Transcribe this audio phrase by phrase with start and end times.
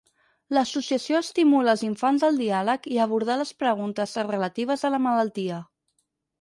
[0.57, 5.65] L'associació estimula els infants al diàleg i a abordar les preguntes relatives a la malaltia.